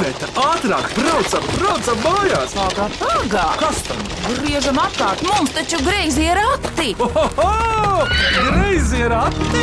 [0.00, 2.54] Iveta, ātrāk, braucam, braucam mājās!
[2.56, 3.42] Pagā, pagā!
[3.60, 3.98] Kas tam?
[4.38, 6.94] Griežam apkārt, mums taču greizi ir rati!
[7.04, 8.06] Ohoho!
[8.46, 9.60] Greizi ir ati!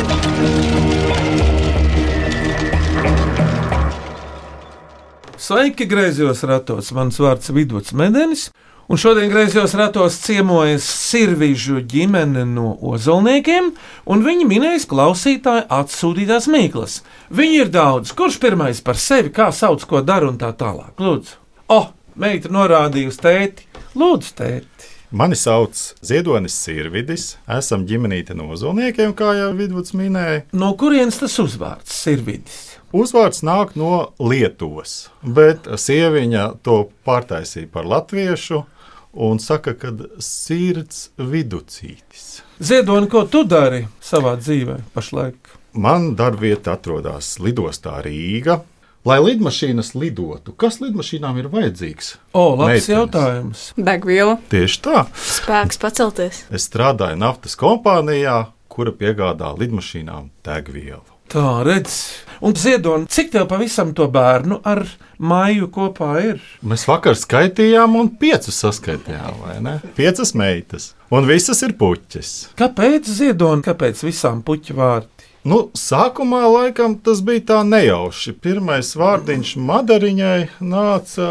[5.42, 6.94] Sveiki, griezos ratos.
[6.94, 8.52] Mans vārds ir Vidvuds Medenis.
[8.88, 13.66] Un šodien griezos ratos ciemojas Sirvižu ģimene no Ozolniekiem,
[14.08, 17.02] un viņi minēs klausītāju atsūtītās mīklas.
[17.28, 20.94] Viņi ir daudz, kurš pirmais par sevi, kā sauc, ko dara un tā tālāk.
[21.04, 21.36] Lūdzu,
[21.68, 23.68] o, oh, meita norādīja uz tēti.
[23.92, 24.88] Lūdzu, tēti.
[25.12, 27.34] Mani sauc Ziedonis Sirvidis.
[27.58, 30.46] Esam ģimenīte no Ozolniekiem, kā jau Vidvuds minēja.
[30.56, 32.78] No kurienes tas uzvārds Sirvidis?
[32.96, 38.64] Uzvārds nāk no Lietuvas, bet sieviņa to pārtaisīja par latviešu
[39.12, 42.42] un saka, ka sirds viducītis.
[42.60, 45.54] Ziedoni, ko tu dari savā dzīvē pašlaik?
[45.78, 48.60] Man darbvieta atrodas lidostā Rīga.
[49.06, 52.08] Lai lidmašīnas lidotu, kas lidmašīnām ir vajadzīgs?
[52.36, 52.88] O, labs Meitenes.
[52.90, 53.60] jautājums.
[53.78, 55.04] Degviela, Tieši tā.
[55.14, 56.42] spēks pacelties.
[56.50, 61.04] Es strādāju naftas kompānijā, kura piegādā lidmašīnām degvielu.
[61.30, 61.94] Tā redz,
[62.40, 64.84] un Ziedoni, cik tev pavisam to bērnu ar
[65.18, 66.42] māju kopā ir?
[66.62, 69.78] Mēs vakar skaitījām, un piecus saskaitījām, vai ne?
[69.98, 72.34] Piecas meitas, un visas ir puķis.
[72.58, 75.18] Kāpēc Ziedoni, kāpēc visām puķu vārdi?
[75.48, 78.34] Nu, sākumā laikam tas bija tā nejauši.
[78.42, 81.28] Pirmais vārdiņš madariņai nāca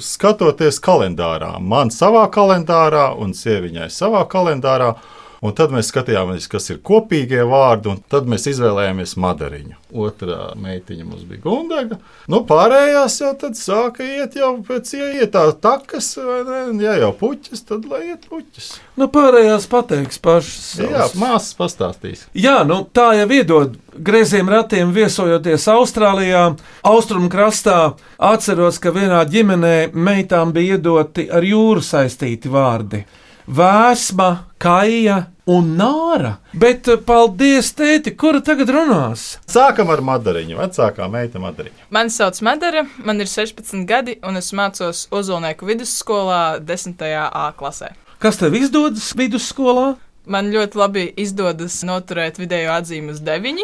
[0.00, 1.56] skatoties kalendārā.
[1.60, 4.94] Man savā kalendārā un sieviņai savā kalendārā.
[5.38, 9.76] Un tad mēs skatījāmies, kas ir kopīgie vārdi, un tad mēs izvēlējāmies madariņu.
[10.02, 12.00] Otra meitiņa mums bija Gundaga.
[12.26, 16.58] Nu, pārējās jau tad sāka iet jau pēc ietā takas, ne?
[16.82, 18.72] Ja jau puķis, tad lai iet puķis.
[18.98, 20.72] Nu, pārējās pateiks pašas.
[20.82, 22.26] Jā, māsas pastāstīs.
[22.34, 26.42] Jā, nu tā jau iedod grieziem ratiem viesojoties Austrālijā,
[26.86, 27.78] austrumkrastā.
[28.18, 33.04] Atceros, ka vienā ģimenē meitām bija iedoti ar jūru saistīti vārdi-
[33.48, 34.28] vēsma,
[34.60, 35.18] kaija
[35.48, 36.36] un nāra.
[36.58, 39.38] Bet eh, paldies, tēti, kura tagad runās?
[39.48, 41.88] Sākam ar madariņu, vecākā meita madariņa.
[41.94, 47.06] Mani sauc Madara, man ir 16 gadi, un es mācos Ozolnieku vidusskolā 10.
[47.28, 47.94] A klasē.
[48.18, 49.94] Kas tev izdodas vidusskolā?
[50.28, 53.62] Man ļoti labi izdodas noturēt video atzīmi uz 9.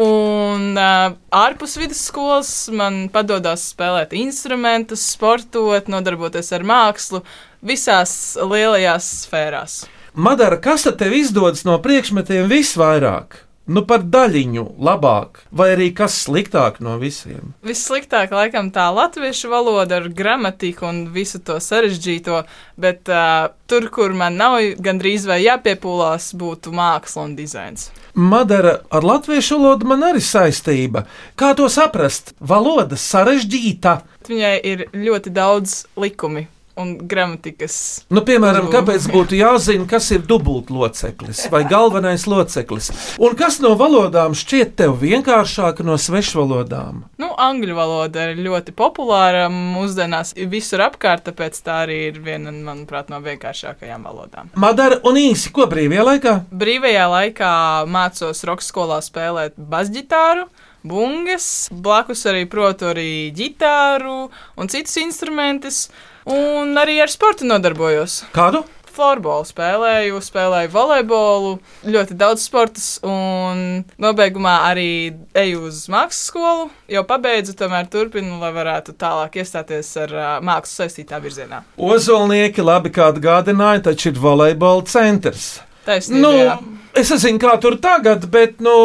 [0.00, 7.20] Un uh, ārpus vidusskolas man padodas spēlēt instrumentus, sportot, nodarboties ar mākslu
[7.60, 9.82] visās lielajās sfērās.
[10.12, 13.42] Madara, kas tad tev izdodas no priekšmetiem visvairāk?
[13.62, 17.52] Nu, par daļiņu labāk, vai arī kas sliktāk no visiem?
[17.62, 22.40] Vissliktāk, laikam, tā latviešu valoda ar gramatiku un visu to sarežģīto,
[22.82, 27.92] bet uh, tur, kur man nav gandrīz vai jāpiepūlās, būtu māksla un dizains.
[28.18, 31.04] Madara ar latviešu valodu man arī saistība.
[31.38, 32.34] Kā to saprast?
[32.42, 34.00] Valoda sarežģīta.
[34.26, 36.48] Viņai ir ļoti daudz likumi
[36.80, 37.74] un gramatikas.
[38.12, 38.74] Nu, piemēram, Uzbūve.
[38.78, 42.90] kāpēc būtu jāzina, kas ir dubultloceklis vai galvenais loceklis?
[43.22, 47.04] Un kas no valodām šķiet tev vienkāršāk no svešvalodām?
[47.20, 53.12] Nu, angļu valoda ir ļoti populāra mūsdienās visur apkārt, tāpēc tā arī ir viena, manuprāt,
[53.12, 54.50] no vienkāršākajām valodām.
[54.56, 56.34] Madara un īsi, ko brīvajā laikā?
[56.50, 57.52] Brīvajā laikā
[57.90, 60.48] mācos roka skolā spēlēt basģitāru.
[60.82, 64.24] Bungas, blakus arī protu arī ģitāru
[64.58, 65.84] un citus instrumentus,
[66.28, 68.22] un arī ar sportu nodarbojos.
[68.34, 68.64] Kādu?
[68.92, 71.52] Florbolu spēlēju, spēlēju volejbolu,
[71.88, 76.66] ļoti daudz sportus, un nobeigumā arī eju uz mākslas skolu.
[76.92, 81.62] Jau pabeidzu, tomēr turpinu, lai varētu tālāk iestāties ar uh, mākslu saistītā virzienā.
[81.80, 85.54] Ozolnieki labi kā atgādināja, taču ir volejbola centrs.
[85.88, 86.58] Taisnība, Nu, jā.
[87.00, 88.76] es nezinu, kā tur tagad, bet nu,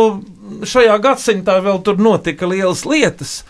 [0.64, 3.42] šajā gadsimtā vēl tur notika lielas lietas.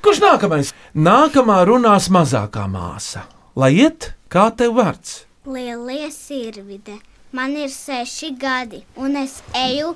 [0.00, 0.70] Kurš nākamais?
[0.96, 3.26] Nākamā runās mazākā māsa.
[3.52, 5.26] Lai iet, kā tev vārds?
[5.44, 6.96] Lielie sirvide.
[7.36, 9.92] Man ir seši gadi, un es eju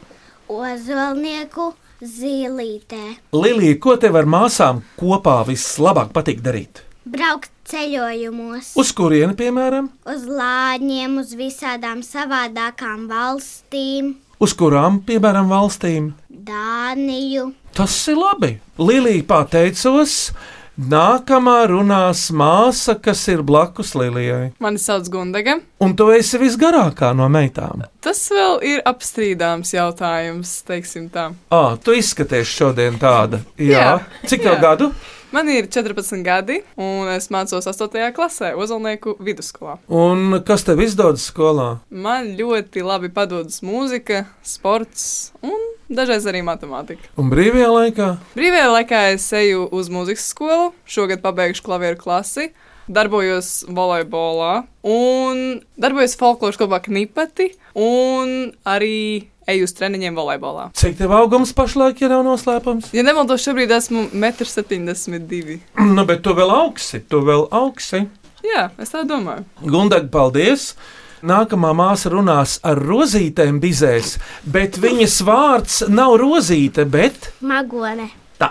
[0.53, 1.71] ozolnieku
[2.05, 3.01] zīlītē.
[3.33, 6.85] Lilija, ko tev ar māsām kopā vislabāk patīk darīt?
[7.09, 16.13] Braukt ceļojumos, Uz kurieni, piemēram, uz lāņiem, uz visādām savādākām valstīm, uz kurām, piemēram, valstīm?
[16.29, 17.51] Dāniju.
[17.75, 18.59] Tas ir labi.
[18.79, 20.31] Lilija pateicos.
[20.75, 24.49] Nākamā runās māsa, kas ir blakus Lilijai.
[24.63, 25.61] Mani sauc Gundaga.
[25.83, 27.85] Un tu esi visgarākā no meitām.
[28.03, 31.29] Tas vēl ir apstrīdāms jautājums, teiksim tā.
[31.55, 33.45] Ah, tu izskaties šodien tāda.
[33.55, 33.93] Jā, Jā,
[34.27, 34.91] cik tev gadu?
[35.35, 38.13] Man ir 14 gadi, un es mācos 8.
[38.15, 39.81] klasē, Ozolnieku vidusskolā.
[39.91, 41.81] Un kas tev izdodas skolā?
[41.91, 47.11] Man ļoti labi padodas mūzika, sports un dažreiz arī matemātika.
[47.21, 52.51] Un brīvajā laikā Brīvajā laikā es eju uz mūzikas skolu, šogad pabeigšu klavieru klasi,
[52.89, 60.71] darbojos volejbolā un darbojos folkloras kopā knipati un arī eju uz treniņiem volejbolā.
[60.77, 62.91] cik tev augums pašlaik ir nav noslēpums?
[62.97, 65.95] Ja nemaldos, šobrīd esmu 1,72 m.
[65.95, 68.07] Nu, bet tu vēl augsi, tu vēl augsi.
[68.45, 69.45] Jā, es tā domāju.
[69.65, 70.75] Gundag, paldies!
[71.25, 78.11] Nākamā māsa runās ar rozītēm bizēs, bet viņas vārds nav rozīte, bet Magone.
[78.39, 78.51] tā.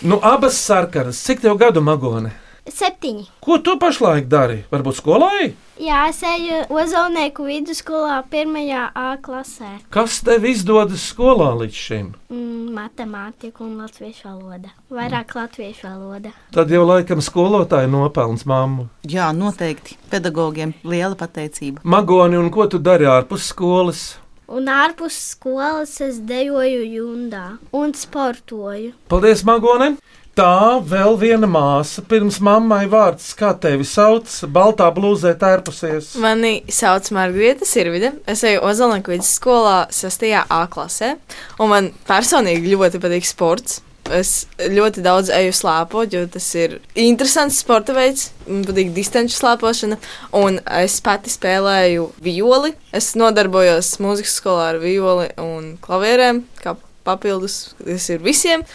[0.00, 1.18] Nu, abas sarkanas.
[1.26, 2.30] Cik tev gadu magone?
[2.70, 3.26] Septiņi.
[3.44, 4.62] Ko tu pašlaik dari?
[4.70, 5.50] Varbūt skolai?
[5.80, 9.78] Jā, es eju Ozolnieku vidusskolā, pirmajā A klasē.
[9.94, 12.10] Kas tev izdodas skolā līdz šim?
[12.28, 14.74] Mm, matemātika un latviešu valoda.
[14.92, 16.34] Vairāk latviešu valoda.
[16.52, 18.90] Tad jau laikam skolotāji nopelns mammu.
[19.08, 19.96] Jā, noteikti.
[20.12, 21.80] Pedagogiem liela pateicība.
[21.82, 24.04] Magoni, un ko tu dari ārpus skolas?
[24.50, 28.96] Un ārpus skolas es dejoju jundā un sportoju.
[29.08, 29.92] Paldies, Magone!
[30.38, 32.04] Tā vēl viena māsa.
[32.06, 36.12] Pirms mammai vārds, kā tevi sauc, baltā blūzē tērpusies.
[36.22, 38.12] Mani sauc Margarita Sirvide.
[38.30, 40.26] Es eju Ozolnieku vidusskolā 6.
[40.40, 41.16] A klasē,
[41.58, 43.80] un man personīgi ļoti patīk sports.
[44.10, 48.30] Es ļoti daudz eju slēpot, jo tas ir interesants sporta veids.
[48.46, 49.98] Man patīk distanču slēpošana,
[50.38, 52.72] un es pati spēlēju violi.
[52.96, 57.74] Es nodarbojos mūzikas skolā ar violi un klavierēm, kā papildus.
[57.82, 58.66] Tas ir visiem.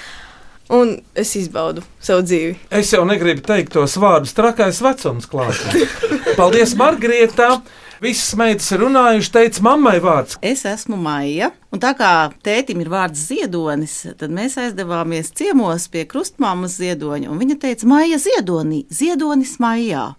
[0.74, 2.56] Un es izbaudu savu dzīvi.
[2.74, 5.62] Es jau negribu teikt tos vārdus, trakais vecums klāts.
[6.40, 7.60] Paldies, Margarita!
[8.04, 10.36] Visas meitas ir runājušas, teica mammai vārds.
[10.44, 12.10] Es esmu Maija, un tā kā
[12.44, 18.20] tētim ir vārds Ziedonis, tad mēs aizdevāmies ciemos pie krustmāmas Ziedoņa, un viņa teica, Maija
[18.20, 20.10] Ziedonī, Ziedonis Maijā.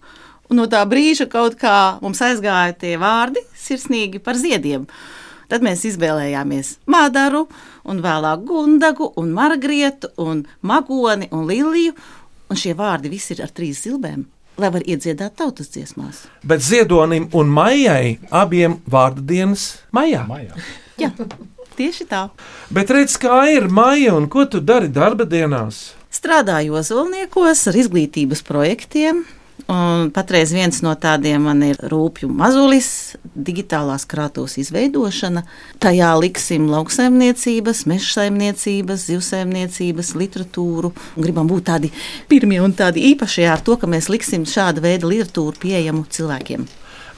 [0.49, 4.87] Un no tā brīža kaut kā mums aizgāja tie vārdi sirsnīgi par ziediem.
[5.51, 7.45] Tad mēs izvēlējāmies Madaru,
[7.91, 11.95] un vēlāk Gundagu, un Margrietu, un Magoni un Liliju.
[12.47, 14.23] Un šie vārdi visi ir ar trīs zilbēm,
[14.63, 16.25] lai var iedziedāt tautas dziesmās.
[16.47, 20.23] Bet Ziedonim un Maijai abiem vārdu dienas maijā.
[20.31, 20.55] Maijā.
[21.01, 21.11] Jā,
[21.77, 22.29] tieši tā.
[22.71, 25.97] Bet redz, kā ir maija un ko tu dari darba dienās?
[26.15, 29.25] Strādāju Ozolniekos ar izglītības projektiem.
[29.67, 35.43] Un patreiz viens no tādiem man ir rūpju mazulis, digitālās krātuves izveidošana.
[35.83, 40.93] Tajā liksim lauksaimniecības, mežsaimniecības, zivsaimniecības, literatūru.
[41.17, 41.91] Un gribam būt tādi
[42.31, 46.69] pirmie un tādi īpašie ar to, ka mēs liksim šāda veida literatūru pieejamu cilvēkiem.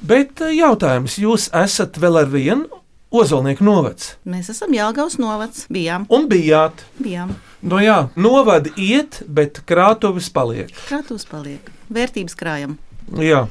[0.08, 2.68] Bet eh, jautājums, jūs esat vēl ar vienu
[3.10, 6.04] ozolnieku novads Mēs esam Jālgaus novads, bijām.
[6.12, 6.84] un bijāt.
[7.02, 7.34] bijām.
[7.60, 10.70] Nu jā, novadi iet, bet krātuvis paliek.
[10.88, 12.78] Krātuves paliek, vērtības krājam.
[13.16, 13.46] Jā.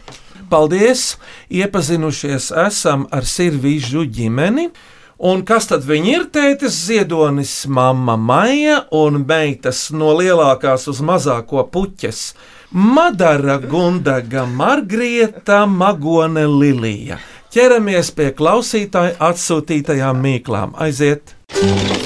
[0.50, 1.18] Paldies!
[1.52, 4.70] Iepazinušies esam ar Sirvīžu ģimeni.
[5.18, 6.26] Un kas tad viņi ir?
[6.30, 12.36] Tētis Ziedonis, mamma Maija un meitas no lielākās uz mazāko puķes.
[12.72, 17.18] Madara Gundaga, Margrieta, Magone Lilija.
[17.50, 20.78] Ķeramies pie klausītāja atsūtītajām mīklām.
[20.78, 21.34] Aiziet!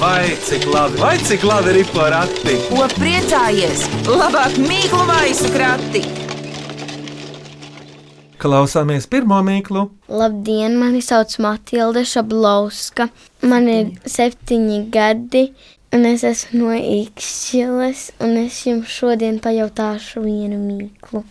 [0.00, 2.56] Vai cik labi, vai cik labi ir porakti?
[2.70, 3.88] Ko priecājies?
[4.08, 6.21] Labāk mīklu maisu krati!
[8.42, 9.84] Klausāmies pirmo mīklu.
[10.10, 13.06] Labdien, mani sauc Matilda Šablauska.
[13.46, 15.44] Man ir septiņi gadi,
[15.94, 21.22] un es esmu no Ikšķiles, un es jums šodien pajautāšu vienu mīklu.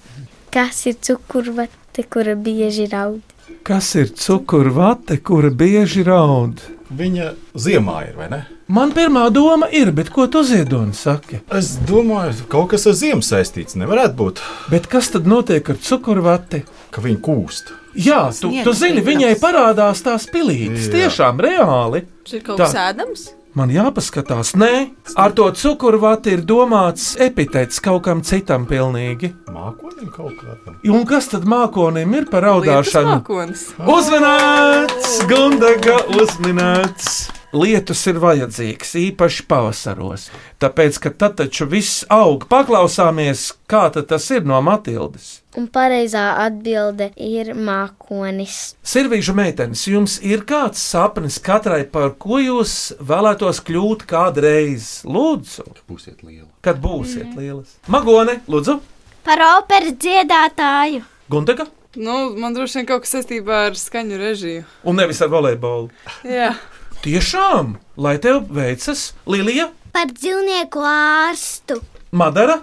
[0.55, 3.35] Kas ir cukurvate, kura bieži raud?
[3.67, 6.63] Kas ir cukurvate, kura bieži raud?
[6.91, 8.41] Viņa ziemā ir, vai ne?
[8.71, 11.39] Man pirmā doma ir, bet ko tu ziedoni saki?
[11.55, 16.63] Es domāju, kaut kas ar ziemu saistīts nevarētu būt, Bet kas tad notiek ar cukurvati?
[16.91, 17.71] ka viņa kūst.
[17.95, 20.87] Jā, tu, tu zini, viņai parādās tās pilītes.
[20.89, 21.07] Jā.
[21.07, 22.05] Tiešām reāli.
[22.25, 22.67] Tas ir kaut Tā.
[22.67, 23.23] kas ēdams.
[23.51, 24.75] Man jāpaskatās, nē,
[25.19, 29.33] ar to cukurvati ir domāts epitets kaut kam citam pilnīgi.
[29.51, 30.77] Mākonim kaut kādam.
[30.87, 33.67] Un kas tad mākonim ir par mākonis.
[33.97, 37.40] Uzmanīts, Gundaga, uzmanīts!
[37.51, 40.29] Lietus ir vajadzīgs, īpaši pavasaros.
[40.63, 42.45] Tāpēc, ka tad taču viss aug.
[42.47, 45.41] Paklausāmies, kā tad tas ir no Matildes.
[45.59, 48.77] Un pareizā atbilde ir mākonis.
[48.87, 54.87] Sirvīžu meitenes, jums ir kāds sapnis katrai, par ko jūs vēlētos kļūt kādreiz?
[55.03, 56.47] Lūdzu, Būsiet liela.
[56.63, 57.75] kad būsiet lielas.
[57.91, 58.79] Magone, lūdzu,
[59.27, 61.03] Par operas dziedātāju.
[61.29, 61.67] Gundaga,
[61.99, 64.61] Nu, man droši vien kaut kas saistībā ar skaņu režiju.
[64.87, 65.89] un nevis ar volejbolu.
[66.23, 66.53] Jā,
[67.01, 71.79] Tiešām, lai tev veicas, Lilija, Par dzīvnieku ārstu.
[72.13, 72.59] Madara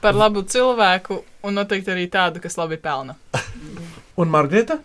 [0.00, 3.18] Par labu cilvēku un noteikti arī tādu, kas labi pelna.
[4.20, 4.78] un Margarita.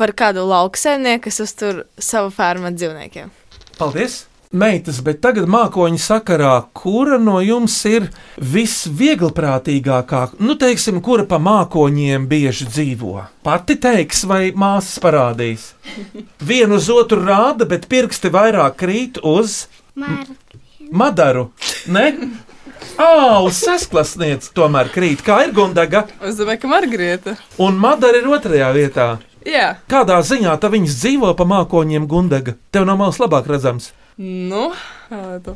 [0.00, 3.28] Par kādu lauksaimnieku, kas uztur savu fermu ar dzīvniekiem.
[3.76, 4.24] Paldies!
[4.56, 8.06] Meitas, bet tagad mākoņa sakarā, kura no jums ir
[8.40, 13.26] visvieglprātīgākā, nu, teiksim, kura pa mākoņiem bieži dzīvo?
[13.46, 15.68] Pati teiks, vai māsas parādīs?
[16.48, 20.24] Vienu uz otru rāda, bet pirksti vairāk krīt uz Māra.
[20.90, 21.48] Madaru.
[21.94, 22.08] Ne?
[22.98, 27.36] Ā, uz sasklasnieci tomēr krīt, kā ir Gundaga, Es domāju, ka Margarita.
[27.62, 29.06] un Madara ir otrajā vietā.
[29.44, 32.54] Jā, Kādā ziņā tā viņas dzīvo pa mākoņiem Gundaga?
[32.72, 33.90] Tev no malas labāk redzams.
[34.16, 34.68] Nu,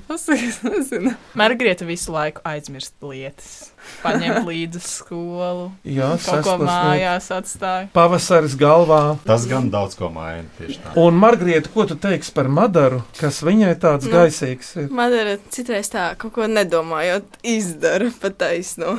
[0.09, 1.13] pasakāt, es nezinu.
[1.39, 3.69] Margarita visu laiku aizmirst lietas.
[4.03, 7.87] Paņemt līdzi skolu, Jā, kaut ko mājās atstāja.
[7.95, 9.01] Pavasaris galvā.
[9.25, 10.45] Tas gan daudz ko maina.
[10.59, 10.93] Tieši tā.
[11.01, 14.17] Un, Margarita, ko tu teiksi par Madaru, kas viņai tāds Nu.
[14.19, 14.91] gaisīgs ir?
[14.93, 18.99] Madara citreiz tā kaut ko nedomājot, izdara pa taisno.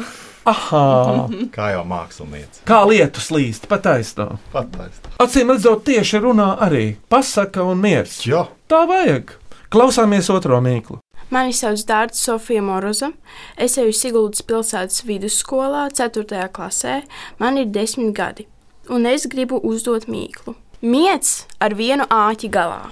[0.49, 2.63] Aha, Kā jau mākslinieci.
[2.65, 4.39] kā lietus līst, pataisno.
[4.55, 5.05] Pataist.
[5.21, 8.21] Acīm redzot, tieši runā arī pasaka un miers.
[8.25, 9.31] Jā, Tā vajag.
[9.69, 10.97] Klausāmies otro mīklu.
[11.29, 13.11] Mani sauc Dārta Sofija Moroza.
[13.53, 16.47] Es eju Siguldas pilsētas vidusskolā, 4.
[16.55, 17.03] klasē.
[17.37, 18.47] Man ir 10 gadi,
[18.89, 20.55] un es gribu uzdot mīklu.
[20.81, 22.87] Miets ar vienu āķi galā.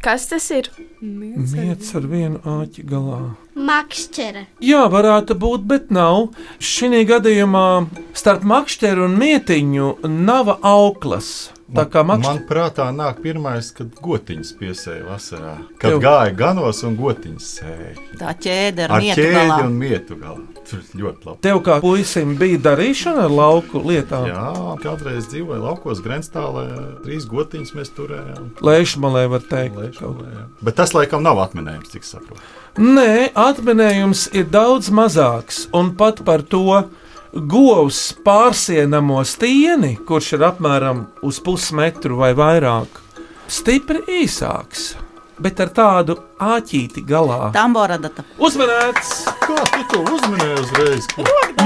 [0.00, 0.70] Kas tas ir?
[1.02, 3.34] Miets ar vienu āķi galā.
[3.58, 4.46] Makšķere.
[4.64, 6.30] Jā, varētu būt, bet nav.
[6.62, 7.66] Šī gadījumā
[8.14, 11.50] starp makšķeru un mietiņu nav auklas.
[11.74, 12.26] Tā kā makšķeris.
[12.26, 15.52] Man prātā nāk pirmais, kad gotiņas piesēja vasarā.
[15.78, 17.92] Kad Tev- gāja ganos un gotiņas sēja.
[18.18, 19.58] Tā ķēde ar, Ar mietu ķēdi galā.
[19.66, 20.46] un mietu galā.
[20.70, 21.40] Tur ļoti labi.
[21.42, 24.26] Tev kā puisim bija darīšana ar lauku lietām.
[24.30, 26.66] Jā, kādreiz dzīvoja laukos, Grenstālē.
[27.04, 28.50] Trīs gotiņas mēs turējām.
[28.60, 29.76] Lēšmalē var teikt.
[29.80, 30.44] Lēšmalē, jā.
[30.62, 32.42] Bet tas laikam nav atminējums, cik saprotu.
[32.78, 36.84] Nē, atminējums ir daudz mazāks, un pat par to
[37.32, 43.00] govs pārsienamo stieni, kurš ir apmēram uz pusmetru vai vairāk,
[43.50, 44.94] stipri īsāks,
[45.40, 47.52] bet ar tādu āķīti galā.
[47.54, 48.24] Tamboradata.
[48.38, 49.24] Uzmanēts!
[49.44, 51.08] Kā tu to uzminēji uzreiz?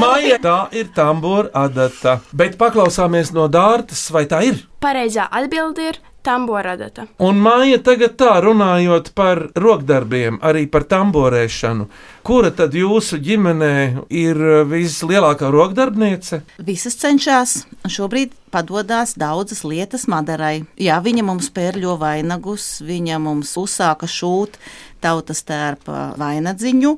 [0.01, 4.65] Maija, tā ir tambora adata, bet paklausāmies no dārtas, vai tā ir?
[4.85, 7.07] Pareizā atbilde ir tamboradata.
[7.23, 11.89] Un māja tagad tā runājot par rokdarbiem, arī par tamborēšanu.
[12.25, 13.75] Kura tad jūsu ģimenē
[14.09, 14.41] ir
[14.71, 16.41] vislielākā rokdarbniece?
[16.65, 20.65] Visas cenšas, un šobrīd padodas daudzas lietas Madarai.
[20.81, 24.57] Jā, viņa mums pērļo vainagus, viņa mums uzsāka šūt
[25.05, 26.95] tautas tērpa vainadziņu,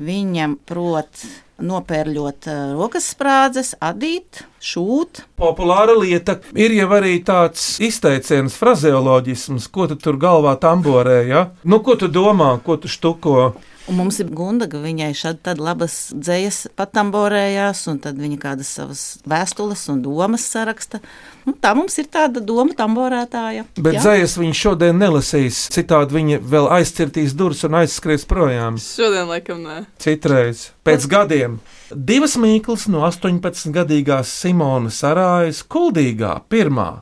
[0.00, 1.24] viņa prot
[1.64, 5.24] nopērļot eh, rokas sprādzes, adīt, šūt.
[5.40, 11.20] Populāra lieta ir jau arī tāds izteiciens, frazeoloģisms, ko tu tur galvā tamborē.
[11.28, 11.44] Ja?
[11.64, 13.52] Nu, ko tu domā, ko tu štuko?
[13.90, 19.00] Un mums ir gundaga, viņai šādi tad labas dzējas patamborējās, un tad viņa kādas savas
[19.26, 21.00] vēstules un domas saraksta.
[21.42, 23.64] Nu, tā mums ir tāda doma tamborētāja.
[23.74, 24.04] Bet Jā.
[24.04, 28.78] dzējas viņa šodien nelasīs, citādi viņa vēl aizcirtīs durvis un aizskries projām.
[28.78, 29.82] Šodien laikam nē.
[29.98, 31.58] Citreiz, pēc gadiem,
[31.90, 36.92] divas mīklas no 18-gadīgās Simonas Arājas kuldīgā pirmā.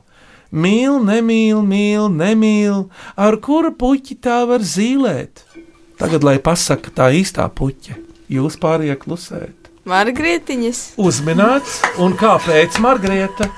[0.49, 5.43] Mīl, nemīl, mīl, nemīl, ar kuru puķi tā var zīmēt.
[5.99, 7.97] Tagad, lai pasakā tā īstā puķa,
[8.31, 9.55] jūs pārējie klusēt.
[9.89, 10.83] Margrietiņas.
[11.01, 13.49] Uzminēts, un kāpēc Margarita?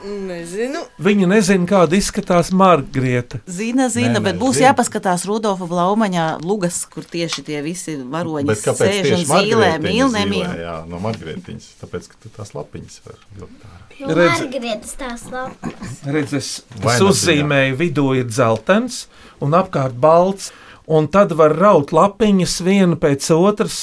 [0.00, 0.80] Nezinu.
[1.04, 3.42] Viņa nezina, kāda izskatās Margarita.
[3.44, 4.70] Zina, zina, Nē, nē, bet būs zina.
[4.70, 10.46] jāpaskatās Rudolfa Blaumaņā lugas, kur tieši tie visi varoņi sēž un zīlē, mīl, nemīl.
[10.62, 11.68] Jā, no Margaretiņas.
[11.82, 13.76] Tāpēc, ka tu tās lapiņas var vilkt ārā.
[14.00, 15.92] Jo Redz- Margarita tās lapas.
[16.08, 17.10] Redz, es, es Vainadziņā.
[17.12, 19.02] uzzīmēju, vidū ir dzeltens
[19.44, 20.48] un apkārt balts,
[20.90, 23.78] un tad var raut lapiņas vienu pēc otras.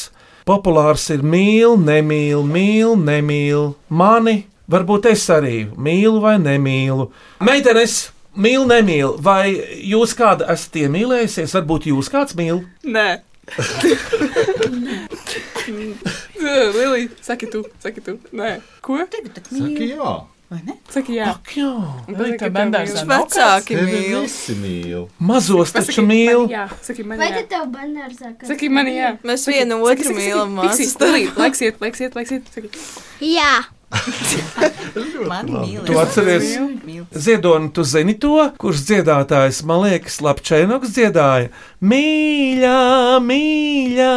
[0.47, 3.73] Populārs ir mīl, nemīl, mīl, nemīl.
[3.87, 7.09] Mani, varbūt es arī mīlu vai nemīlu.
[7.43, 9.17] Meitenes, mīl, nemīl.
[9.23, 9.55] Vai
[9.87, 11.55] jūs kādu esat iemīlējusies?
[11.59, 12.63] Varbūt jūs kāds mīl?
[12.87, 13.09] Nē.
[16.77, 18.17] Lili, saki tu, saki tu.
[18.35, 18.57] Nē.
[18.83, 18.99] Ko?
[18.99, 20.15] Saki, jā.
[20.87, 21.25] Saki jā.
[21.33, 21.69] Ak, jā.
[22.07, 24.21] Vai tā bērnās Viņš vecāki mīl.
[24.23, 25.01] visi mīl.
[25.19, 26.45] Mazos taču mīl.
[26.51, 27.41] Jā, saki man Vai jā.
[27.51, 27.65] tev
[28.15, 28.47] saka?
[28.47, 29.17] Saki man jā.
[29.27, 30.95] Mēs vienu otru mīlam, māsas.
[31.35, 32.47] Laiks iet, laiks iet, laiks iet.
[32.55, 32.71] Saki.
[33.27, 33.76] Jā.
[35.27, 35.83] Mani mīl.
[35.87, 36.47] Tu atceries,
[37.15, 41.51] Ziedoni, tu zini to, kurš dziedātājs, man liekas, Lapčēnoks dziedāja.
[41.79, 42.79] Mīļā,
[43.23, 44.11] mīļā,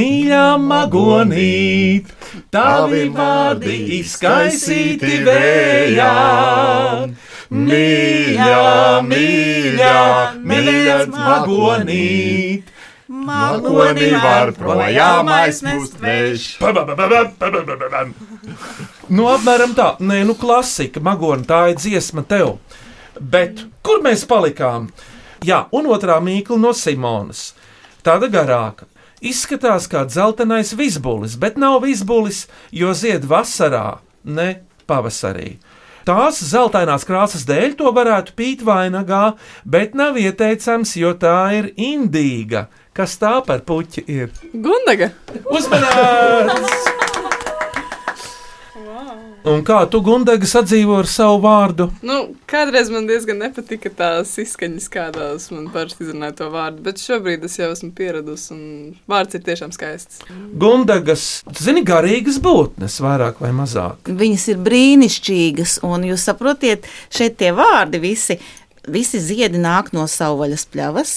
[0.00, 2.10] mīļā magonīt,
[2.54, 6.12] tavi vārdi izkaisīti vējā.
[7.52, 8.60] Mīļā,
[9.06, 9.96] mīļā,
[10.52, 12.70] mīļā magonīt.
[13.12, 16.46] Magonī var projām aizmest vējš.
[19.10, 22.56] Nu, apmēram tā, nē, nu, klasika, magona, tā ir dziesma tev.
[23.18, 24.88] Bet kur mēs palikām?
[25.42, 27.50] Jā, un otrā mīkla no Simonas.
[28.06, 28.86] Tāda garāka.
[29.22, 34.48] Izskatās kā dzeltenais visbulis, bet nav visbulis, jo zied vasarā, ne
[34.90, 35.56] pavasarī.
[36.06, 42.66] Tās zeltainās krāsas dēļ to varētu pīt vainagā, bet nav ieteicams, jo tā ir indīga.
[42.92, 44.34] Kas tā par puķi ir?
[44.52, 45.12] Gundaga!
[45.54, 47.11] Uzmanīts!
[49.48, 51.88] Un kā tu, Gundaga, sadzīvo ar savu vārdu?
[52.06, 52.18] Nu,
[52.50, 57.58] kādreiz man diezgan nepatika tās izskaņas, kādās man parasti izrunāja to vārdu, bet šobrīd es
[57.58, 58.62] jau esmu pieradusi, un
[59.10, 60.22] vārds ir tiešām skaists.
[60.62, 64.12] Gundagas, tu zini, garīgas būtnes, vairāk vai mazāk.
[64.22, 68.38] Viņas ir brīnišķīgas, un jūs saprotiet, šeit tie vārdi visi.
[68.82, 71.10] Visi ziedi nāk no savvaļas pļavas.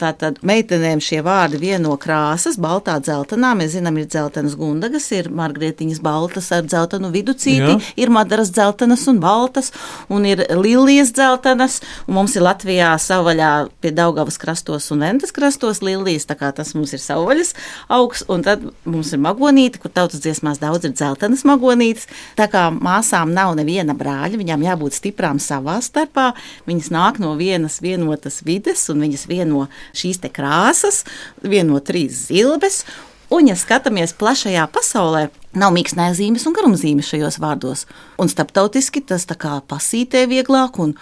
[0.00, 3.52] Tātad meitenēm šie vārdi vieno krāsas, baltā, dzeltenā.
[3.58, 7.78] Mēs zinām, ir dzeltenas gundagas, ir margrietiņas baltas ar dzeltenu viducīti, Jā.
[8.00, 9.72] ir madaras dzeltenas un baltas,
[10.08, 11.80] un ir lilijas dzeltenas.
[12.06, 13.50] Un mums ir Latvijā savvaļā
[13.82, 17.54] pie Daugavas krastos un Ventas krastos lilijas, tā kā tas mums ir savvaļas
[17.92, 22.08] augs, un tad mums ir magonīte, kur tautas dziesmās daudz ir dzeltenas magonītes.
[22.38, 26.30] Tā kā māsām nav neviena brāļa, viņām jābūt stiprām savā starpā,
[26.68, 31.04] viņas nāk no vienas vienotas vides, un viņas vieno šīs krāsas,
[31.42, 32.84] vieno trīs zilbes.
[33.30, 37.84] Un, ja skatāmies plašajā pasaulē, nav mīkstnēzīmes un garumzīmes šajos vārdos.
[38.18, 40.96] Un starptautiski tas tā kā pasītē vieglāk, un,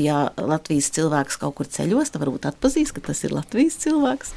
[0.00, 4.32] ja Latvijas cilvēks kaut kur ceļos, tad varbūt atpazīs, ka tas ir Latvijas cilvēks.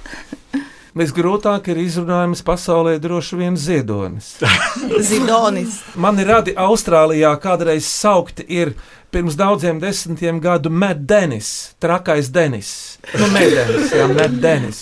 [0.97, 4.31] Visgrūtāk ir izrunājums pasaulē droši vien ziedonis.
[5.09, 5.81] Zidonis.
[5.99, 8.73] Mani radi Austrālijā kādreiz saukti ir
[9.13, 12.71] pirms daudziem desmitiem gadu Matt Denis, trakais Denis.
[13.13, 14.79] Nu, Mēdenis, jā, Matt Denis.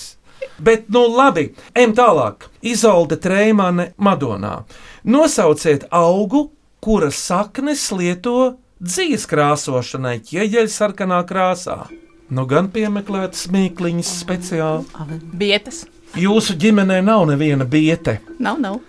[0.55, 2.47] Bet, nu, labi, ejam tālāk.
[2.63, 4.61] Izolde Treimane Madonā.
[5.03, 6.45] Nosauciet augu,
[6.79, 11.81] kura saknes lieto dzīves krāsošanai, ķieģeļa sarkanā krāsā.
[12.31, 15.19] Nu, gan piemeklētas mīkliņas speciāli.
[15.35, 15.83] Bietas.
[16.15, 18.19] Jūsu ģimenē nav neviena biete.
[18.39, 18.79] Nav, nav.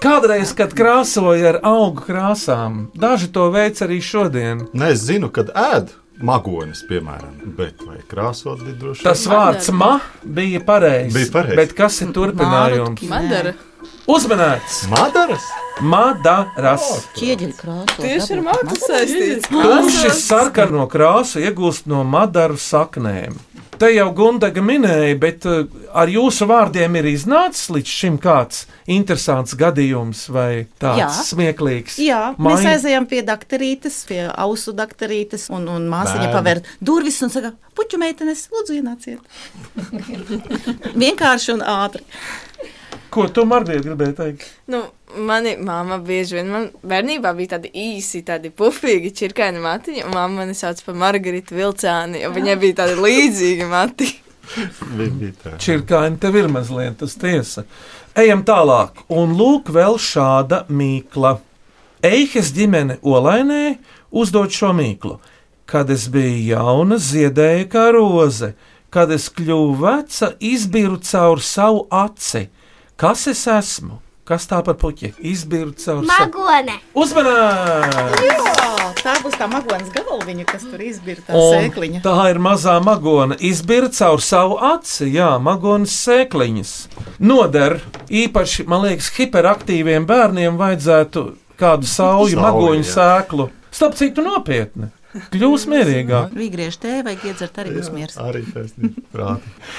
[0.00, 4.66] Kādreiz, kad krāsoja ar augu krāsām, daži to veic arī šodien.
[4.70, 5.90] Nē, es zinu, kad ēd
[6.22, 9.04] magonis, piemēram, bet vai krāsot bija droši?
[9.04, 11.12] Tas vārds ma bija pareizs.
[11.16, 11.58] Bija pareizs.
[11.58, 13.02] Bet kas ir turpinājums?
[13.10, 13.56] Madara.
[14.06, 14.84] Uzmanīts!
[14.92, 15.50] Madaras!
[15.82, 16.86] Madaras!
[17.18, 17.98] Ķieģeļa krāsa.
[17.98, 19.50] Tieši ar mākslu saistīts.
[19.50, 23.34] Tumši sarkano krāsu iegūst no madaru saknēm.
[23.76, 29.52] Te jau Gundaga minēja, bet uh, ar jūsu vārdiem ir iznācis līdz šim kāds interesants
[29.58, 31.08] gadījums vai tāds Jā.
[31.28, 31.98] smieklīgs.
[32.00, 37.34] Jā, mēs Mai- aizējām pie doktorītes, pie ausu doktorītes, un, un māsiņa paver durvis un
[37.34, 39.20] saka, puķu meitenes, lūdzu, ienāciet.
[41.04, 42.04] Vienkārši un ātri.
[43.12, 44.48] Ko tu, Margarita, gribēji teikt?
[44.72, 50.14] Nu, mani mamma bieži vien, man bērnībā bija tādi īsi, tādi pufīgi čirkaini matiņi, un
[50.14, 54.10] mamma mani sauc par Margaritu Vilcāni, jo viņai bija tādi līdzīgi mati.
[54.98, 55.54] Viņa bija tā.
[55.62, 57.66] Čirkāni tev ir mazliet tas tiesa.
[58.16, 61.36] Ejam tālāk, un lūk, vēl šāda mīkla.
[62.06, 63.76] Eihes ģimene Olainē
[64.14, 65.18] uzdod šo mīklu.
[65.66, 68.52] Kad es biju jauna, ziedēju kā roze,
[68.94, 72.46] kad es kļuvu veca, izbiru caur savu aci.
[72.96, 73.98] Kas es esmu?
[74.26, 75.12] Kas tā par puķi?
[75.30, 76.00] Izbiru caur!
[76.98, 78.24] Uzmanīt!
[78.26, 82.00] Jā, tā būs tā magonas galviņa, kas tur izbirta sēkliņa.
[82.02, 83.36] Tā ir mazā magona.
[83.38, 86.72] Izbira caur savu aci, jā, magonas sēkliņas.
[87.22, 87.78] Noder
[88.10, 91.24] īpaši, man liekas, hiperaktīviem bērniem vajadzētu
[91.62, 92.92] kādu sauju Sauju, magoņu jā.
[92.96, 93.46] sēklu.
[93.70, 94.90] Starp citu, nopietni.
[95.32, 96.32] Kļūs mierīgāk.
[96.36, 98.16] Vīgriež tē, vai iedzert arī būs miers.
[98.20, 99.36] Arī taisnība.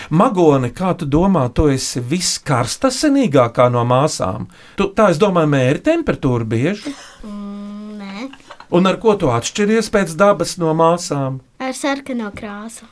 [0.09, 4.47] Magoni, kā tu domā, tu esi viskarstāsenīgākā no māsām?
[4.79, 6.93] Tu, tā, es domāju, mēri temperatūru bieži.
[7.27, 8.27] Nē,
[8.75, 11.39] Un ar ko tu atšķiries pēc dabas no māsām?
[11.63, 12.83] ar sarkano krāsu.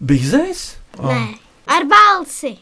[0.00, 0.76] Bizēs?
[1.02, 1.22] Nē,
[1.74, 2.54] ar balsi.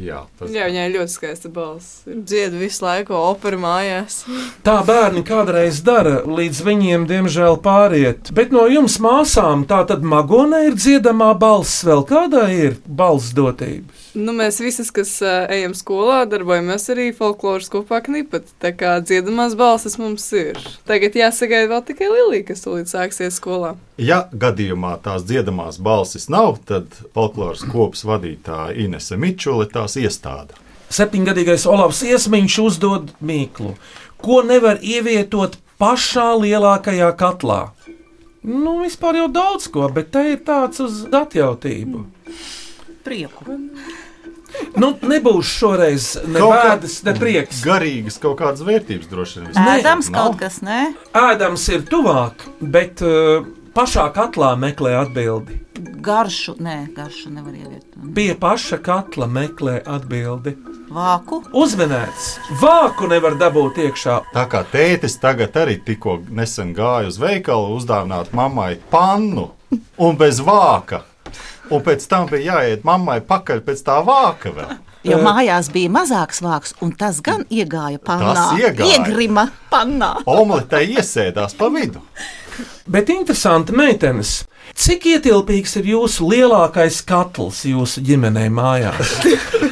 [0.00, 2.04] Jā, tas Jā, viņai ir ļoti skaista balss.
[2.06, 4.22] Dziedu visu laiku opera mājās.
[4.66, 8.32] Tā bērni kādreiz dara, līdz viņiem, diemžēl, pāriet.
[8.36, 14.04] Bet no jums, māsām, tā tad magonē ir dziedamā balss, vēl kādā ir balss dotības.
[14.14, 18.52] Nu, mēs visi, kas uh, ejam skolā, darbojamies arī folkloras kopā knipat.
[18.62, 20.60] Tā kā dziedamās balsis mums ir.
[20.86, 23.74] Tagad jāsagaida vēl tikai Lilija, kas tūlīt sāksies skolā.
[23.98, 30.56] Ja gadījumā tās dziedamās balsis nav, tad folkloras kopas vadītāja Inese Mičule tās iestāda.
[30.94, 33.74] Septiņgadīgais Olavs Iesmiņš uzdod mīklu,
[34.22, 37.62] ko nevar ievietot pašā lielākajā katlā.
[38.44, 42.04] Nu, vispār jau daudz ko, bet te ir tāds uz atjautību.
[43.04, 43.58] Prieku.
[44.78, 47.62] Nu, nebūs šoreiz ne bēdas, ne prieks.
[47.64, 49.58] Garīgas kaut kādas vērtības droši vien.
[49.74, 50.80] Ēdams kaut kas, nē?
[51.18, 55.58] Ēdams ir tuvāk, bet uh, pašā katlā meklē atbildi.
[56.04, 57.96] Garšu, nē, garšu nevar ievietot.
[58.14, 60.54] Pie paša katla meklē atbildi.
[60.94, 61.40] Vāku.
[61.56, 62.26] Uzmanēts!
[62.60, 64.18] Vāku nevar dabūt iekšā.
[64.34, 69.48] Tā kā tētis tagad arī tikko nesen gāja uz veikalu uzdāvināt mammai pannu
[69.98, 71.02] un bez vāka.
[71.72, 74.76] Un pēc tam bija jāiet mammai pakaļ pēc tā vāka vēl.
[75.04, 78.30] Jo mājās bija mazāks vāks, un tas gan iegāja pannā.
[78.36, 79.00] Tas iegāja.
[79.00, 80.14] Iegrima pannā.
[80.30, 82.04] Omelete iesēdās pa vidu.
[82.90, 84.44] Bet interesanti, meitenes,
[84.76, 89.16] cik ietilpīgs ir jūsu lielākais katls jūsu ģimenei mājās?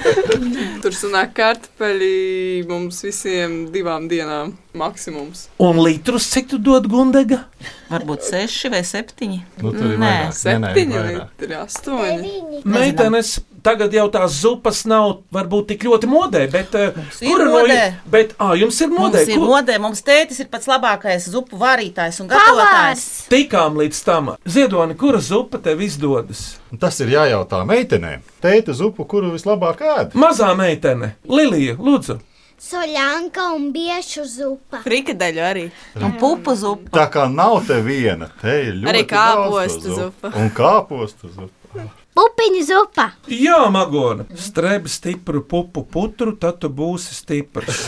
[0.82, 5.46] Tur sanāk kartupeļi mums visiem divām dienām maksimums.
[5.58, 7.44] Un litrus cik tu dod gundega?
[7.92, 9.40] Varbūt seši vai septiņi.
[9.62, 10.10] Nu, tur ir Nē.
[10.10, 10.28] vairāk.
[10.32, 11.24] Nē, nē, Septiņi vairāk.
[11.38, 12.62] litri, astoņi.
[12.64, 13.32] Meitenes,
[13.62, 18.00] tagad jau tās zupas nav varbūt tik ļoti modē, bet uh, ir kura no jums?
[18.10, 21.60] Bet, ā, jums ir modē, Mums ir Kur- modē, mums tētis ir pats labākais zupu
[21.60, 23.04] varītājs un gatavotājs.
[23.30, 24.32] Tikām līdz tam.
[24.48, 26.56] Ziedoni, kura zupa tev izdodas?
[26.72, 28.24] Un Tas ir jājautā meitenēm.
[28.42, 30.14] Tēta zupu, kuru vislabāk ēd?
[30.18, 32.18] Mazā meitene, Lilija, lūdzu.
[32.62, 34.78] Soļanka un biešu zupa.
[34.84, 35.64] Frikadeļu arī.
[35.98, 36.92] Un pupu zupu.
[36.94, 40.30] Tā kā nav te viena, te ir ļoti Arī kāpostu zupa.
[40.38, 41.88] Un kāpostu zupa.
[42.12, 43.08] Pupiņu zupa.
[43.32, 47.86] Jā, Magona, strebi stipru pupu putru, tad tu būsi stiprs.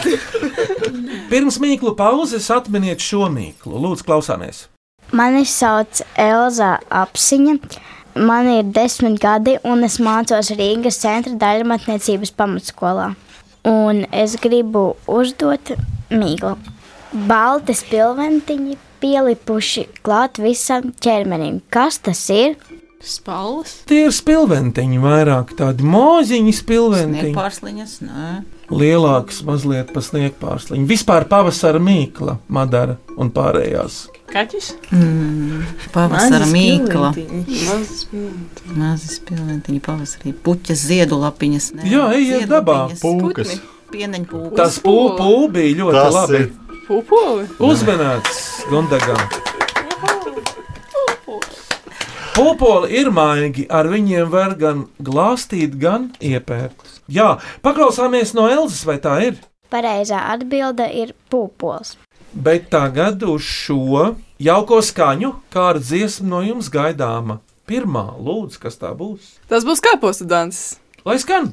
[1.31, 3.77] Pirms mīklu pauzes atminiet šo mīklu.
[3.79, 4.65] Lūdzu, klausāmies.
[5.15, 7.61] Mani sauc Elza Apsiņa.
[8.15, 13.13] Man ir desmit gadi, un es mācos Rīgas centra daļmatniecības pamatskolā.
[13.65, 15.73] Un es gribu uzdot
[16.13, 16.57] mīklu.
[17.29, 21.61] Balti spilventiņi pielipuši klāt visam ķermenim.
[21.73, 22.59] Kas tas ir?
[23.05, 23.83] Spalvas.
[23.89, 27.33] Tie ir spilventiņi, vairāk tādi mūziņi spilventiņi.
[27.35, 28.29] Nepārsliņas, nē.
[28.73, 30.89] Lielāks, mazliet pa sniegpārsliņu.
[30.89, 34.07] Vispār pavasara mīkla, madara un pārējās.
[34.35, 34.73] Kaķis.
[35.95, 37.13] Pavasara mīkla.
[38.75, 40.33] Mazas spilventiņi pavasarī.
[40.47, 41.69] Puķas ziedu lapiņas.
[41.79, 41.87] Nē.
[41.93, 42.81] Jā, ejiet dabā.
[42.99, 43.55] Pūkas.
[43.95, 44.57] Pieneņu pūkas.
[44.59, 46.43] Tas pūpū bija ļoti Tas labi.
[46.43, 46.53] ir
[46.85, 47.47] Pupoli.
[47.65, 49.23] Uzmanīts, Gundagam.
[52.35, 56.75] Pupoli ir maigi, ar viņiem var gan glāstīt, gan iepērt.
[57.09, 59.39] Jā, paklausāmies no Elzas, vai tā ir?
[59.71, 61.95] Pareizā atbilde ir pūpols.
[62.35, 67.39] Bet tagad uz šo jauko skaņu kāda dziesma no jums gaidāma.
[67.65, 69.37] Pirmā, lūdzu, kas tā būs?
[69.49, 70.81] Tas būs kāpostu danses.
[71.07, 71.53] Lai skan!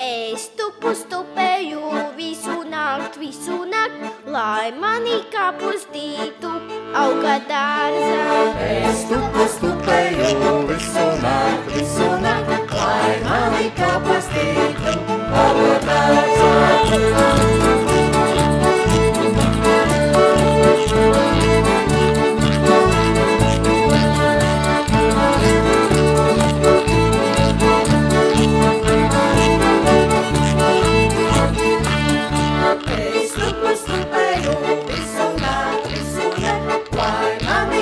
[0.00, 6.54] Es tupu stupēju visu nakti, visu nakti, lai mani kapustītu
[6.96, 8.40] auga dārzā.
[8.88, 14.96] Es tupu stupēju visu nakti, visu nakti, lai mani kapustītu
[15.44, 16.58] auga dārzā.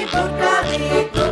[0.06, 1.25] Mani burkādītu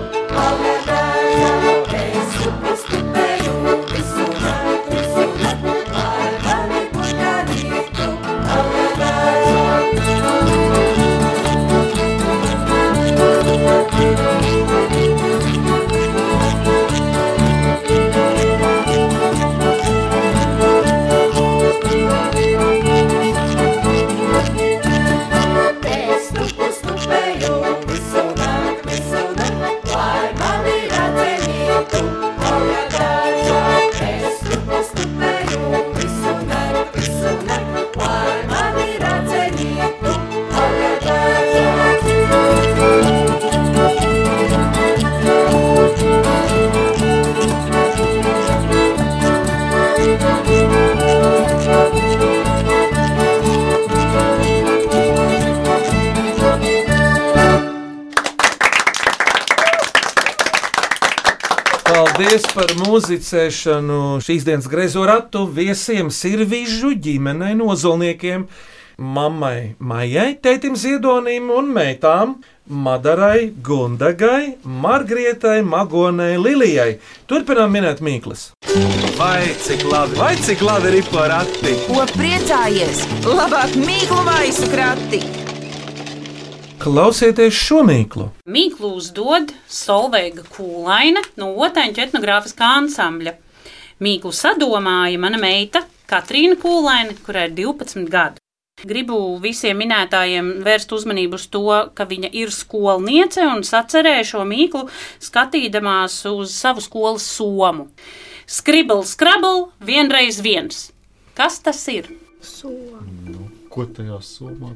[62.55, 68.47] par muzicēšanu šīs dienas grezo ratu viesiem Sirvižu ģimenei nozolniekiem,
[69.03, 76.95] mammai Maijai, tētim Ziedonim un meitām Madarai, Gundagai, Margrietai, Magonai, Lilijai.
[77.29, 78.53] Turpinām minēt Mīklas.
[79.19, 81.75] Vai cik labi, vai cik labi ir porati?
[81.88, 83.05] Ko priecājies?
[83.29, 85.43] Labāk mīklu maisu krati!
[86.85, 88.27] Klausieties šo mīklu!
[88.44, 93.33] Mīklu uzdod Solveiga Kūlaina no Otaņa etnogrāfiskā ansambļa.
[94.05, 98.42] Mīklu sadomāja mana meita Katrīna Kūlaina, kurai ir 12 gadi.
[98.85, 101.64] Gribu visiem minētājiem vērst uzmanību uz to,
[101.97, 104.85] ka viņa ir skolniece un sacerēja šo mīklu,
[105.25, 107.88] skatīdamās uz savu skolas somu.
[108.44, 110.90] Skribl, skrabl, vienreiz viens.
[111.33, 112.12] Kas tas ir?
[112.61, 114.75] Nu, ko tajā somā?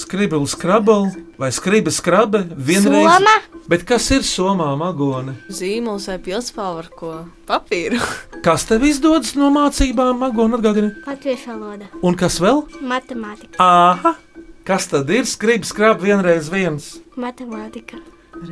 [0.00, 3.04] Skribl, skrabl vai skriba, skrabe vienreiz.
[3.04, 3.34] Soma?
[3.70, 5.34] Bet kas ir somā, magone?
[5.52, 7.10] Zīmols vai pilspāva ar ko?
[7.46, 8.00] Papīru.
[8.46, 10.94] Kas tev izdodas no mācībām, magone atgādini?
[11.06, 12.62] Latviešu valoda, Un kas vēl?
[12.80, 14.14] matemātika, Āha!
[14.64, 16.94] Kas tad ir skriba, skrabe vienreiz viens?
[17.20, 18.00] matemātika,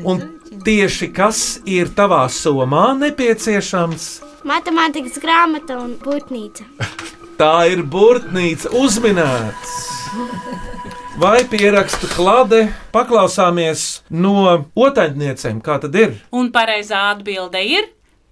[0.05, 0.21] Un
[0.67, 4.09] tieši kas ir tavā somā nepieciešams?
[4.45, 6.67] matemātikas grāmata un būtnīca.
[7.41, 9.77] Tā ir burtnīca uzminēts.
[11.19, 16.13] Vai pierakstu klade paklausāmies no otaņniecēm, kā tad ir?
[16.31, 17.89] Un pareizā atbilde ir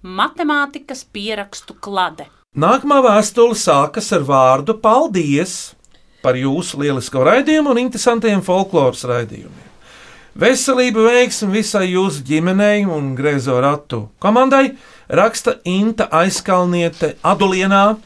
[0.07, 2.29] matemātikas pierakstu klade.
[2.55, 5.57] Nākamā vēstule sākas ar vārdu paldies
[6.23, 9.67] par jūsu lielisko raidījumu un interesantiem folkloras raidījumiem.
[10.39, 14.77] Veselība, veiksmi visai jūsu ģimenei un grēzo ratu komandai
[15.11, 17.97] raksta Inta aizkalniete Adulienā.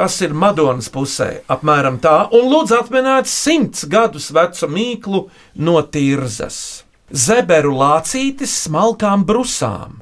[0.00, 5.18] Tas ir Madonas pusē, apmēram tā, un lūdzu atminēt simts gadus vecu mīklu
[5.60, 6.56] no tirzas.
[7.12, 9.98] Zeberu lācītis smalkām brusām.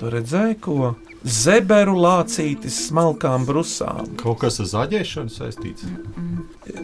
[0.00, 0.90] Tu redzēji, ko?
[1.22, 4.10] Zeberu lācītis smalkām brusām.
[4.18, 5.86] Kaut kas ar zaļiešanu saistīts.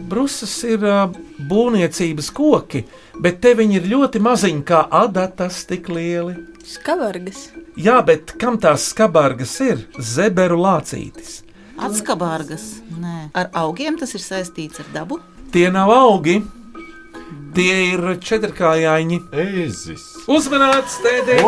[0.07, 0.87] Brusas ir
[1.51, 2.85] būvniecības koki,
[3.19, 6.39] bet te viņi ir ļoti maziņi, kā adatas, tik lieli.
[6.63, 7.49] Skavargas.
[7.75, 9.89] Jā, bet kam tās skabargas ir?
[9.99, 11.42] Zeberu lācītis.
[11.81, 12.65] Atskabārgas.
[13.01, 13.29] Nē.
[13.33, 15.19] Ar augiem tas ir saistīts ar dabu.
[15.53, 16.39] Tie nav augi,
[17.57, 19.19] tie ir četrkājāņi.
[19.45, 20.05] Ezis.
[20.29, 21.39] Uzmanīts, tēdē!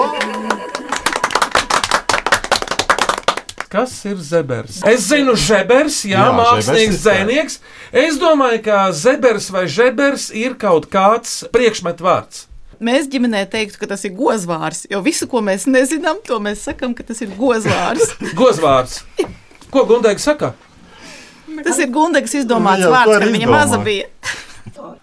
[3.75, 4.79] Kas ir zebers?
[4.88, 7.57] Es zinu, zebers, jā, jā mākslinieks, žebers dzēnieks.
[8.05, 12.45] Es domāju, ka zebers vai žebers ir kaut kāds priekšmetvārds.
[12.79, 16.95] Mēs ģimenē teiktu, ka tas ir gozvārs, jo visu, ko mēs nezinām, to mēs sakām,
[16.95, 18.15] ka tas ir gozvārs.
[18.39, 19.03] Gozvārds.
[19.73, 20.54] Ko Gundēga saka?
[21.65, 24.10] tas ir Gundegs izdomāts jau vārds, kad viņa maza bija.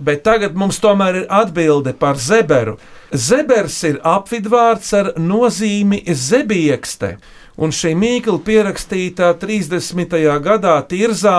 [0.02, 2.76] Bet tagad mums tomēr ir atbilde par zeberu.
[3.12, 7.16] Zebers ir apvidvārds ar nozīmi zebiekste,
[7.60, 10.16] un šī mīkla pierakstīta 30.
[10.44, 11.36] gadā Tirzā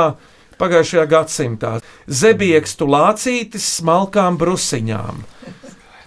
[0.62, 1.74] pagājušajā gadsimtā.
[2.08, 5.24] Zebiekstu lācītis smalkām brusiņām.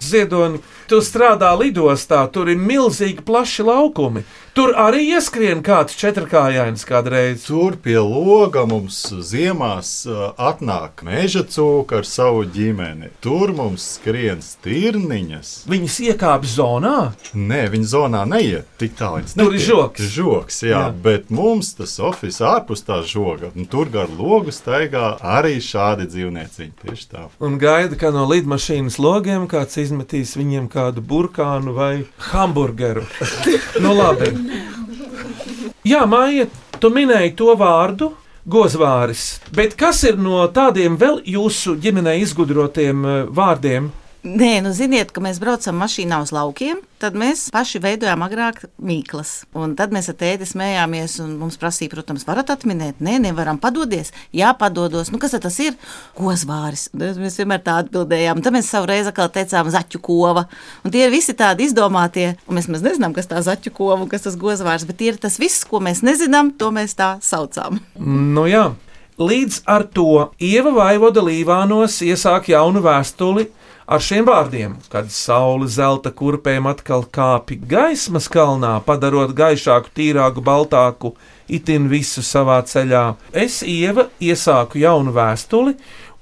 [0.07, 4.23] Ziedoni, tu strādā lidostā, tur ir milzīgi plaši laukumi.
[4.57, 7.43] Tur arī ieskrien kāds četrkājains kādreiz.
[7.45, 8.95] Tur pie loga mums
[9.29, 13.11] ziemās uh, atnāk meža cūka ar savu ģimeni.
[13.21, 15.51] Tur mums skrien stirniņas.
[15.69, 16.95] Viņas iekāpj zonā.
[17.37, 19.21] Nē, viņa zonā neiet tik tālu.
[19.21, 20.07] viņas Tur ir žoks.
[20.15, 20.89] Žoks, jā, Jā.
[21.05, 23.51] bet mums tas oficiāls ārpus tā žoga.
[23.69, 26.73] Tur gar logu staigā arī šādi dzīvnieciņi.
[26.81, 27.27] Tieši tā.
[27.45, 31.93] un gaida, ka no lidmašīnas logiem kāds izmetīs viņiem kādu burkānu vai
[32.31, 33.05] hamburgeru.
[33.85, 34.46] nu, labi.
[35.91, 36.47] Jā, Maija,
[36.81, 38.13] tu minēji to vārdu.
[38.47, 43.89] Gozvāris, bet kas ir no tādiem vēl jūsu ģimenē izgudrotiem eh, vārdiem?
[44.27, 49.45] Nē, nu ziniet, ka mēs braucam mašīnā uz laukiem, tad mēs paši veidojām agrāk mīklas.
[49.55, 54.11] Un tad mēs ar tēti smējāmies, un mums prasīja, protams, varat atminēt, nē, nevaram padodies.
[54.35, 55.13] Jā, padodos.
[55.13, 55.77] Nu, kas tas ir?
[56.17, 56.89] Gozvāris.
[56.91, 58.41] Tad Mēs vienmēr tā atbildējām.
[58.43, 60.47] Tad mēs savu reizi atkal teicām zaķu kova.
[60.83, 64.11] Un tie ir visi tādi izdomātie, un mēs maz nezinām, kas tā zaķu kova un
[64.11, 67.79] kas tas gozvārs, bet tie ir tas viss, ko mēs nezinām, to mēs tā saucam.
[67.95, 68.73] Nu jā,
[69.21, 73.47] līdz ar to Ieva Vaivoda Līvānos iesāk jaunu vēstuli
[73.87, 81.13] ar šiem vārdiem, kad saule zelta kurpēm atkal kāpj gaismas kalnā, padarot gaišāku, tīrāku, baltāku,
[81.47, 83.05] itin visu savā ceļā.
[83.31, 85.77] Es Ieva iesāku jaunu vēstuli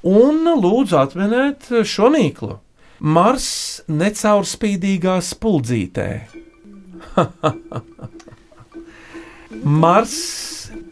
[0.06, 2.60] un lūdzu atminēt šo mīklu.
[3.06, 3.47] Mars
[3.91, 6.10] necaurspīdīgā spuldzītē.
[9.84, 10.15] Mars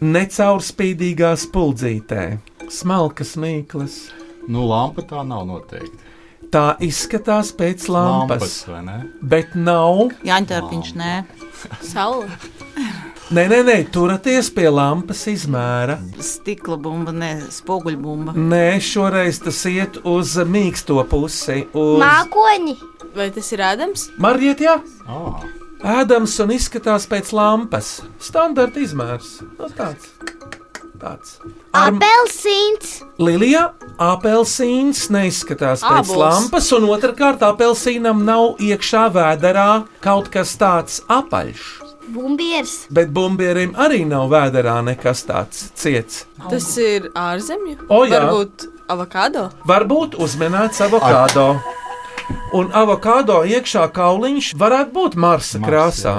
[0.01, 2.25] necaurspīdīgā spuldzītē.
[2.73, 3.99] Smalkas mīklas.
[4.51, 6.12] Nu, lampa tā nav noteikti.
[6.53, 8.97] Tā izskatās pēc lampas, Lampas, vai ne?
[9.25, 10.11] bet nav.
[10.27, 11.13] Jāņķērpiņš, nē.
[11.81, 12.29] Saula.
[13.33, 15.95] Nē, nē, nē, turieties pie lampas izmēra.
[16.21, 18.35] Stikla bumba, nē, spoguļbumba.
[18.37, 21.63] Nē, šoreiz tas iet uz mīksto pusi.
[21.73, 21.97] Uz...
[22.03, 22.75] Mākoņi,
[23.13, 24.07] Vai tas ir ēdams?
[24.21, 25.43] Mariet, jā, Ah,
[25.99, 27.99] ēdams un izskatās pēc lampas.
[28.21, 29.35] Standarta izmērs.
[29.59, 30.09] Nu, tāds.
[31.03, 31.35] Tāds.
[31.75, 33.65] Ar apelsīns, Lilijā
[34.01, 36.17] apelsīns neizskatās pēc Ābols.
[36.23, 39.69] lampas, un otrkārt apelsīnam nav iekšā vēderā
[40.01, 41.63] kaut kas tāds apaļš.
[42.13, 46.25] bumbieris, Bet bumbierim arī nav vēderā nekas tāds ciets.
[46.49, 47.77] Tas ir ārzemju.
[47.89, 48.19] O, jā.
[48.23, 49.45] Varbūt Avokado?
[49.65, 51.45] Varbūt uzminēts avokado.
[52.53, 56.13] Un avokado iekšā kauliņš varētu būt Marsa krāsā.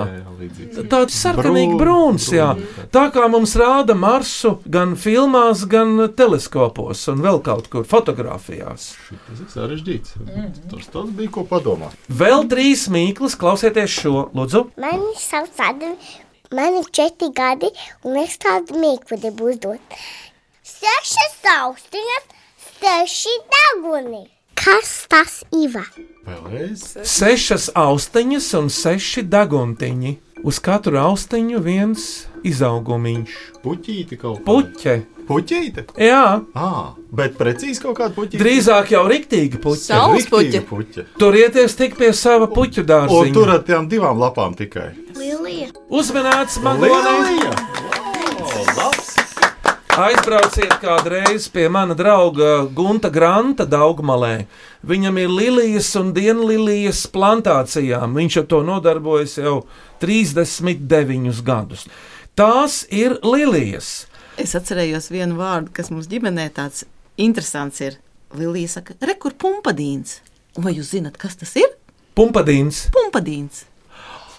[0.90, 2.48] Tāds sarkanīgi brūns, jā.
[2.92, 8.90] Tā kā mums rāda Marsu gan filmās, gan teleskopos un vēl kaut kur fotografijās.
[9.28, 10.18] Tas ir sarežģīts.
[10.72, 11.94] Tas tāds bija ko padomāt.
[12.10, 14.66] Vēl trīs mīklas, klausieties šo, lūdzu.
[14.82, 16.12] Mani sauc Adavi,
[16.58, 17.70] man ir četri gadi,
[18.04, 19.98] un es tādu mīklu gribu uzdot.
[20.66, 22.30] Sešas austiņas,
[22.82, 24.26] seši deguni.
[24.64, 25.74] Kas tas ir?
[26.24, 26.84] Vēlreiz.
[27.04, 30.14] Sešas austiņas un seši daguntiņi.
[30.44, 32.04] Uz katru austiņu viens
[32.44, 33.34] izaugumiņš.
[33.64, 34.44] Puķīti kaut kā.
[34.48, 34.94] Puķe.
[35.28, 35.84] Puķīte?
[36.04, 36.40] Jā.
[36.52, 38.40] Ah, bet precīzi kaut kāda puķīte.
[38.42, 39.86] Drīzāk jau riktīga puķe.
[39.88, 40.60] Saules puķe.
[40.68, 41.06] puķe.
[41.20, 43.32] Turieties tik pie sava puķu Un dārziņa.
[43.36, 44.90] tur ar tām divām lapām tikai.
[45.16, 45.72] Lilija.
[45.88, 47.64] Uzmanīts, Magonē!
[49.94, 54.46] Aizbrauciet kādreiz pie mana drauga Gunta Granta Daugmalē.
[54.82, 58.16] Viņam ir lilijas un dienlilijas plantācijām.
[58.18, 59.60] Viņš ar to nodarbojas jau
[60.02, 61.86] 39 gadus.
[62.34, 64.08] Tās ir lilijas.
[64.34, 66.82] Es atcerējos vienu vārdu, kas mums ģimenē tāds
[67.16, 68.00] interesants ir.
[68.34, 70.16] Lilija saka, rekur pumpadīns.
[70.58, 71.70] Vai jūs zinat, kas tas ir?
[72.18, 73.62] Pumpadīns, Pumpadīns.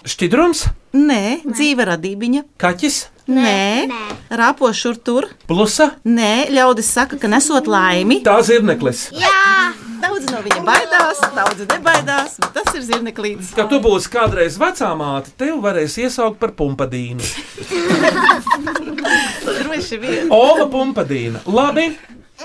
[0.03, 2.43] šķidrums, Nē, dzīve radībiņa.
[2.59, 3.89] kaķis, Nē,
[4.29, 5.25] rāpo šur tur.
[5.49, 8.19] plusa, Nē, ļaudis saka, ka nesot laimi.
[8.23, 9.07] tā zirneklis.
[9.17, 13.55] Jā, daudz no viņa baidās, daudz nebaidās, bet tas ir zirneklītis.
[13.57, 17.25] Kad tu būsi kādreiz vecā māte, tev varēs iesaukt par pumpadīnu.
[19.45, 20.29] Droši vien.
[20.33, 21.41] Ola pumpadīna.
[21.49, 21.89] Labi,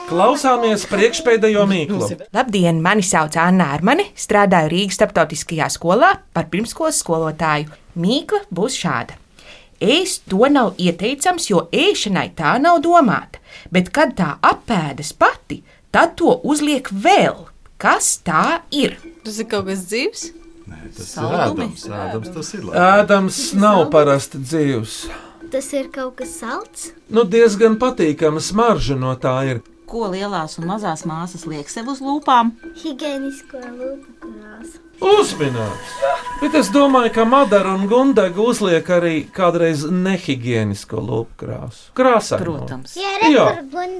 [0.09, 2.09] klausāmies priekšpēdējo mīklu.
[2.37, 7.69] Labdien, mani sauc Anna Armani, strādāju Rīgas starptautiskajā skolā par pirmskolas skolotāju.
[8.01, 9.16] Mīkla būs šāda.
[9.81, 13.40] Ēst to nav ieteicams, jo ēšanai tā nav domāta,
[13.73, 17.47] bet kad tā apēdas pati, tad to uzliek vēl.
[17.81, 18.99] Kas tā ir?
[19.25, 20.27] Tas ir kaut kas dzīves.
[20.97, 21.71] Tas Saldumi.
[21.73, 22.66] ir ēdams, ēdams tas ir.
[22.85, 24.99] Ēdams nav parasti dzīvs.
[25.51, 26.90] Tas ir kaut kas salds.
[27.09, 29.64] Nu, diezgan patīkama smarža no tā ir.
[29.90, 32.53] Ko lielās un mazās māsas liek sev uz lūpām?
[32.85, 34.85] Higienisko lūpu krāsu.
[35.01, 35.97] Uzminēts.
[36.41, 41.91] Bet es domāju, ka Madara un Gundega uzliek arī kādreiz nehigiēnisko lūpu krāsu.
[41.97, 42.39] Krāsā.
[42.41, 42.95] Protams.
[42.97, 43.45] Jā, Jā.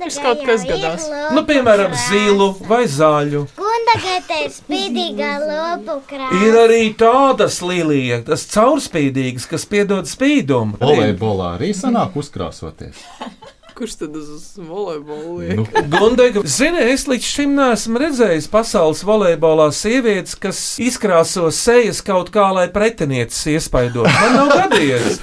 [0.01, 1.05] Tas kaut kas gadās.
[1.37, 3.45] Nu, piemēram, zilu vai zaļu.
[3.61, 6.41] Gundagai te ir spīdīgā lūpu krāsa.
[6.47, 10.81] Ir arī tādas līnijas, tas caurspīdīgas, kas piedod spīdumu.
[10.81, 13.05] Volejbolā arī sanāk uzkrāsoties.
[13.81, 15.57] Kurš tad uz volejbolu liek?
[15.57, 22.29] Nu, Gundega, zini, es līdz šim neesmu redzējis pasaules volejbolā sievietes, kas izkrāso sejas kaut
[22.35, 24.05] kā, lai pretinieces iespaidotu.
[24.13, 25.17] Man nav gadījies.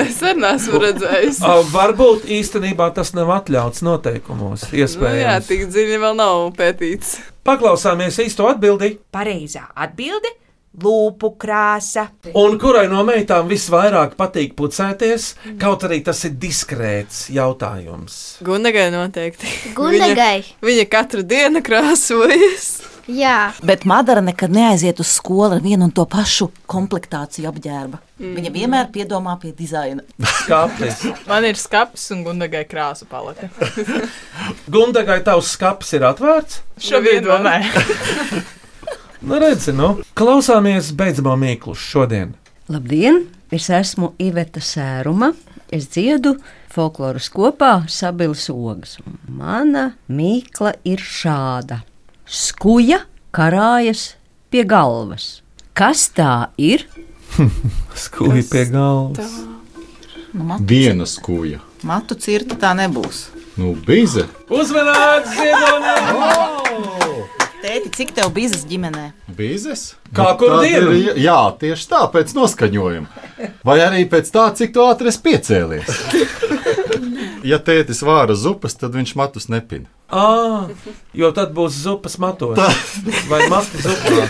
[0.00, 1.42] Es arī neesmu redzējis.
[1.74, 4.64] Varbūt īstenībā tas nav atļauts noteikumos.
[4.70, 5.50] Nu, jā, Iespējams.
[5.52, 7.18] tik dziļi vēl nav pētīts.
[7.44, 8.94] Paklausāmies īsto atbildi.
[9.12, 10.32] Pareizā atbilde-
[10.82, 12.08] lūpu krāsa.
[12.38, 15.28] Un kurai no meitām visvairāk patīk pucēties,
[15.60, 18.40] kaut arī tas ir diskrēts jautājums.
[18.44, 19.52] Gundagai noteikti.
[19.76, 20.40] Gundagai.
[20.42, 22.74] Viņa, viņa katru dienu krāsojas.
[23.04, 23.52] Jā.
[23.60, 28.00] Bet Madara nekad neaiziet uz skolu ar vienu un to pašu komplektāciju apģērba.
[28.16, 28.32] Mm.
[28.38, 30.04] Viņa vienmēr piedomā pie dizaina.
[30.40, 31.04] Skapis.
[31.28, 33.50] Man ir skats un gundagai krāsu palete.
[34.72, 36.62] Gundegai tavs skats ir atvērts?
[36.80, 37.56] Šobrīd vēl nē.
[39.24, 42.34] Nu, redzi, nu, klausāmies beidzamo mīklu šodien.
[42.68, 43.22] Labdien!
[43.54, 45.30] Es esmu Iveta Sēruma.
[45.72, 46.34] Es dziedu
[46.74, 48.98] folkloras kopā Sabilas ogas.
[49.28, 51.80] Mana mīkla ir šāda:
[52.28, 53.00] Skuja
[53.34, 54.10] karājas
[54.52, 55.40] pie galvas.
[55.72, 56.84] Kas tā ir?
[58.04, 59.38] Skūja pie galvas.
[60.34, 61.62] Nu, viena skūja.
[61.86, 63.28] matu cirta tā nebūs.
[63.56, 64.26] Nu, bize.
[64.50, 65.38] Uzmanīts,
[67.84, 69.12] Tēti, cik tev bizes ģimenē?
[69.36, 69.94] Bizes?
[70.14, 73.06] Kā Nu, kur ir- Jā, tieši tā, pēc noskaņojuma.
[73.64, 75.88] Vai arī pēc tā, cik tu ātri esi piecēlies.
[77.44, 79.84] Ja tētis vāra zupas, tad viņš matus nepina.
[80.08, 80.70] À,
[81.12, 82.56] jo tad būs zupas matos
[83.28, 84.24] vai matu zupā.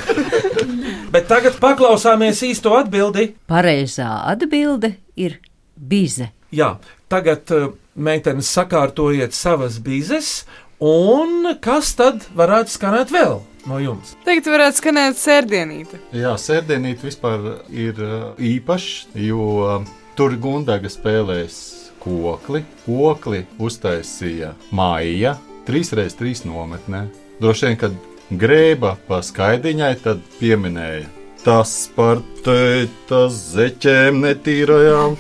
[1.15, 3.37] Bet tagad paklausāmies īsto atbildi.
[3.47, 5.39] Pareizā atbilde ir
[5.79, 6.33] bize.
[6.51, 6.73] Jā,
[7.09, 10.43] tagad uh, meitenes sakārtojiet savas bizes,
[10.85, 14.15] un kas tad varētu skanēt vēl no jums?
[14.27, 16.01] Teikt, varētu skanēt sērdienīte.
[16.17, 21.59] Jā, sērdienīt vispār ir uh, īpašs, jo uh, tur Gundaga spēlēs
[22.05, 22.65] kokli.
[22.85, 27.07] Kokli uztaisīja māja, 3x3 nometnē.
[27.41, 27.97] Droši vien, kad
[28.31, 31.09] grēba pa skaidiņai, tad pieminēja.
[31.45, 35.19] Tas par tēta zeķēm netīrajām,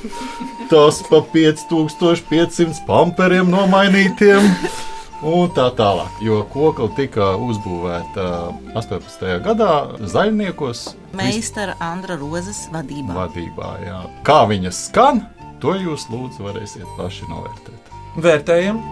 [0.71, 4.49] tas pa 5500 pamperiem nomainītiem.
[5.25, 6.21] Un tā tālāk.
[6.25, 8.27] Jo kokla tika uzbūvēta
[8.77, 9.25] 18.
[9.45, 9.71] gadā
[10.01, 10.85] zaļniekos.
[11.17, 13.17] Meistara Andra Rozes vadībā.
[13.23, 14.03] vadībā jā.
[14.27, 15.25] Kā viņa skan,
[15.63, 17.93] to jūs lūdzu varēsiet paši novērtēt.
[18.21, 18.83] Vērtējam!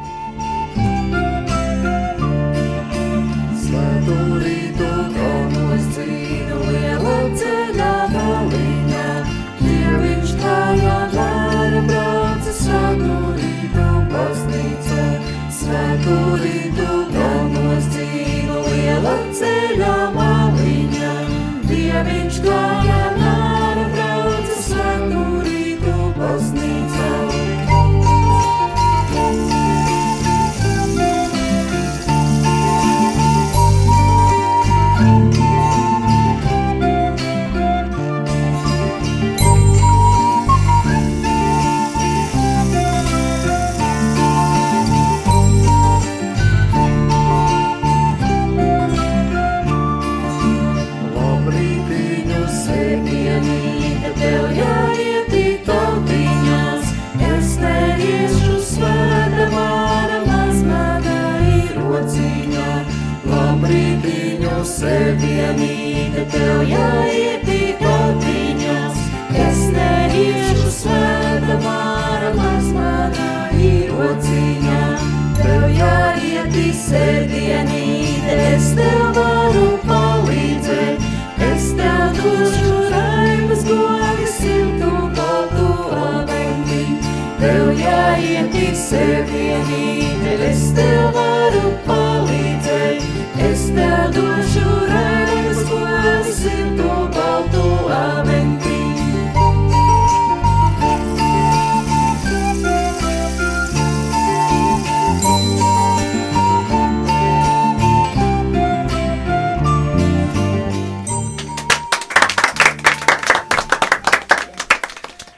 [88.93, 89.41] Jāiet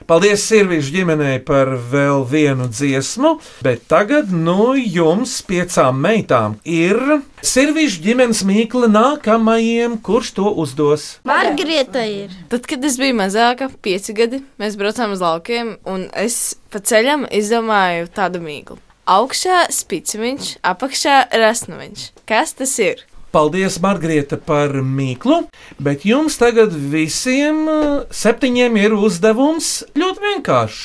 [0.05, 3.31] Paldies Sirvišu ģimenei par vēl vienu dziesmu,
[3.65, 6.99] bet tagad no jums, piecām meitām, ir
[7.41, 11.07] Sirvišu ģimenes mīkla nākamajiem, kurš to uzdos.
[11.25, 12.37] Margarita ir.
[12.53, 17.25] Tad, kad es biju mazāka, pieci gadi, mēs braucām uz laukiem, un es pa ceļam
[17.33, 18.77] izdomāju tādu mīklu.
[19.09, 22.07] Augšā spiciņš, apakšā rasnuviņš.
[22.29, 23.07] Kas tas ir?
[23.35, 25.41] Paldies, Margarita, par mīklu,
[25.83, 30.85] bet jums tagad visiem uh, septiņiem ir uzdevums ļoti vienkāršs.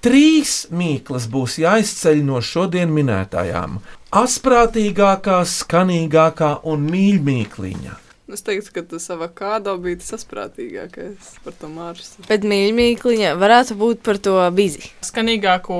[0.00, 3.80] Trīs mīklas būs jāizceļ no šodien minētajām.
[4.22, 8.09] Asprātīgākā, skanīgākā un mīļākā.
[8.34, 12.24] Es teiktu, ka tas avokado bija tas saprātīgākais par to mārstu.
[12.28, 14.90] Bet mīļākā varētu būt par to bizi.
[15.06, 15.78] Skanīgāko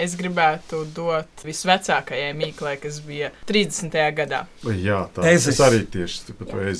[0.00, 3.94] es gribētu dot visvecākajai mīklai, kas bija 30.
[4.18, 4.44] gadā.
[4.64, 5.54] Jā, tā Ezis.
[5.54, 6.34] es arī tieši to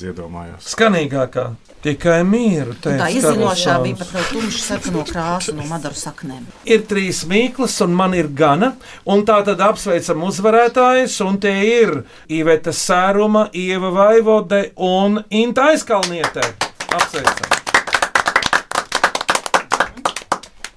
[0.09, 0.73] iedomājos.
[0.75, 1.49] Skanīgākā,
[1.85, 2.21] tikai.
[2.25, 6.47] Un tā Karls bija pat vēl tumša sarkano krāsu no madaru saknēm.
[6.65, 8.75] ir trīs mīklas, un man ir gana.
[9.05, 16.43] Un tā tad apsveicam uzvarētājus, un tie ir Iveta Sēruma, Ieva Vaivode un Inta Aizkalniete.
[16.89, 17.55] Apsveicam!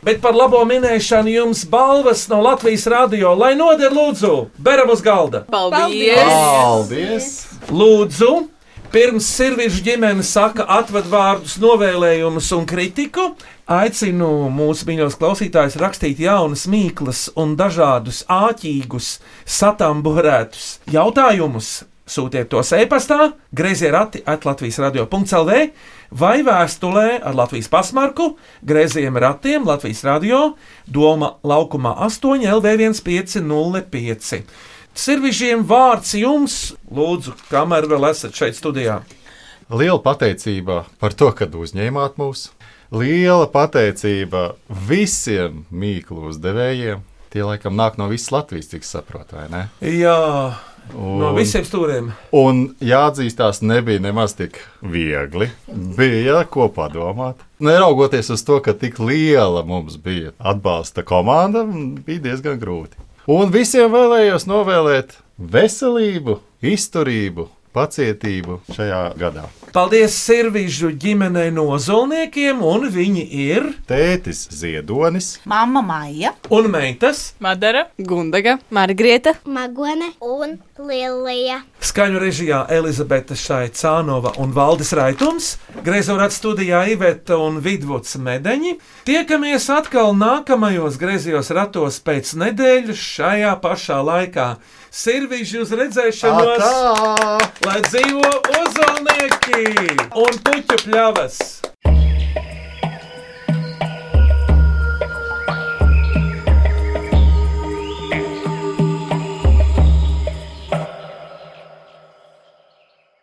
[0.08, 5.42] Bet par labo minēšanu jums balvas no Latvijas radio, lai noder lūdzu, beram uz galda.
[5.52, 6.22] Paldies!
[6.22, 7.28] Paldies!
[7.68, 8.30] Lūdzu,
[8.92, 13.26] pirms Sirviņš ģimene saka atvadvārdus, novēlējumus un kritiku,
[13.68, 19.18] aicinu mūsu mīļos klausītājus rakstīt jaunas mīklas un dažādus āķīgus,
[19.58, 21.84] satamburētus jautājumus.
[22.08, 25.58] Sūtiet tos e-pastā, grazījā rati atlatvijas radio.clv
[26.16, 30.54] vai vēstulē ar Latvijas pasmarku, grazījiem ratiem Latvijas radio,
[30.88, 34.44] Doma laukumā 8 LV1505.
[34.98, 36.54] Sirvižiem vārds jums,
[36.90, 39.04] lūdzu, kamēr vēl esat šeit studijā.
[39.70, 42.48] Liela pateicība par to, ka uzņēmāt mūs.
[42.90, 44.56] Liela pateicība
[44.90, 47.06] visiem mīklu uzdevējiem.
[47.30, 49.64] Tie laikam nāk no visas Latvijas, cik saprotu, vai ne?
[49.86, 50.18] Jā,
[50.96, 52.10] no visiem stūriem.
[52.34, 55.52] Un jāatzīstās, nebija nemaz tik viegli.
[55.98, 57.44] Bija ko padomāt.
[57.62, 61.68] Neraugoties uz to, ka tik liela mums bija atbalsta komanda,
[62.08, 63.04] bija diezgan grūti.
[63.28, 67.44] Un visiem vēlējos novēlēt veselību, izturību,
[67.76, 69.42] pacietību šajā gadā.
[69.76, 77.90] Paldies Sirvīžu ģimenei no Zolniekiem, un viņi ir Tētis Ziedonis, Mama Maija un meitas Madara,
[78.00, 81.66] Gundaga, Margrieta, Magone un Lilija.
[81.78, 85.52] Skaņu režijā Elizabete Šaicānova un Valdis Raitums,
[85.86, 88.74] Greizorāta studijā Iveta un Vidvuds Medeņi.
[89.06, 94.50] Tiekamies atkal nākamajos griezījos ratos pēc nedēļas šajā pašā laikā.
[94.90, 97.38] Sirvīži uz redzēšanos, Atā!
[97.70, 101.42] lai dzīvo ozolnieki un puķu pļavas!